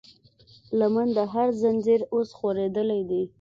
لمن 0.79 1.07
د 1.17 1.19
هر 1.33 1.47
زنځير 1.61 2.01
اوس 2.13 2.29
خورېدلی 2.37 3.01
دی 3.09 3.21